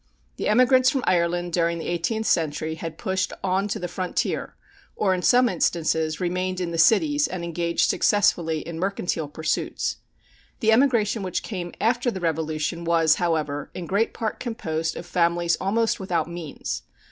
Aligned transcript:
The 0.37 0.47
emigrants 0.47 0.89
from 0.89 1.03
Ireland 1.05 1.53
during 1.53 1.77
the 1.77 1.85
eighteenth 1.85 2.25
century 2.25 2.73
had 2.73 2.97
pushed 2.97 3.33
on 3.43 3.67
to 3.67 3.77
the 3.77 3.87
frontier, 3.87 4.55
or, 4.95 5.13
in 5.13 5.21
some 5.21 5.47
instances, 5.47 6.19
remained 6.19 6.59
in 6.59 6.71
the 6.71 6.79
cities 6.79 7.27
and 7.27 7.43
engaged 7.43 7.87
successfully 7.87 8.61
in 8.61 8.79
mercantile 8.79 9.27
pursuits. 9.27 9.97
The 10.59 10.71
emigration 10.71 11.21
which 11.21 11.43
came 11.43 11.71
after 11.79 12.09
the 12.09 12.19
Revolution 12.19 12.83
was, 12.83 13.17
however, 13.17 13.69
in 13.75 13.85
great 13.85 14.11
part 14.11 14.39
composed 14.39 14.95
of 14.95 15.05
families 15.05 15.55
almost 15.57 15.99
without 15.99 16.27
means. 16.27 16.81